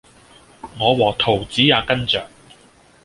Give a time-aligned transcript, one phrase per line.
[0.79, 2.25] 我和桃子也跟著